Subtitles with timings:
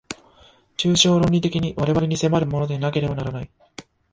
[0.77, 3.51] 抽象論理的に我々に迫るものでなければならない。